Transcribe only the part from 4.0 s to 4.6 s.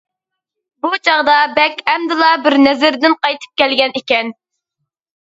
ئىكەن.